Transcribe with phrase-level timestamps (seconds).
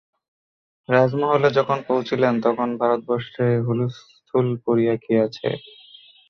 [0.89, 5.47] রাজমহলে যখন পৌঁছিলেন, তখন ভারতবর্ষে হুলসথূল পড়িয়া গিয়াছে।